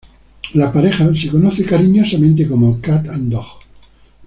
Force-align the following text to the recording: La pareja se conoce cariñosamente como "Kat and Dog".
La 0.55 0.73
pareja 0.73 1.07
se 1.13 1.29
conoce 1.29 1.63
cariñosamente 1.63 2.47
como 2.47 2.81
"Kat 2.81 3.07
and 3.07 3.31
Dog". 3.31 3.59